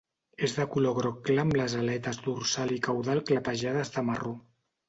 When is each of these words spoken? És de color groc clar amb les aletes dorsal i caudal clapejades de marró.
És 0.45 0.53
de 0.59 0.63
color 0.75 0.95
groc 0.99 1.19
clar 1.27 1.43
amb 1.43 1.57
les 1.59 1.75
aletes 1.83 2.21
dorsal 2.29 2.75
i 2.79 2.81
caudal 2.89 3.25
clapejades 3.29 3.95
de 3.99 4.09
marró. 4.09 4.35